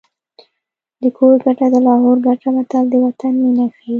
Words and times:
د 1.01 1.03
کور 1.17 1.33
ګټه 1.43 1.65
د 1.73 1.75
لاهور 1.87 2.17
ګټه 2.27 2.49
متل 2.55 2.85
د 2.89 2.95
وطن 3.05 3.33
مینه 3.43 3.65
ښيي 3.75 3.89